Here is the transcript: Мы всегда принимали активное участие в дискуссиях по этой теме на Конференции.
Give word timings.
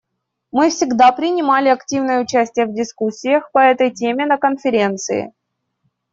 Мы 0.51 0.71
всегда 0.71 1.11
принимали 1.11 1.67
активное 1.69 2.21
участие 2.23 2.65
в 2.65 2.73
дискуссиях 2.73 3.51
по 3.51 3.59
этой 3.59 3.91
теме 3.93 4.25
на 4.25 4.39
Конференции. 4.39 5.31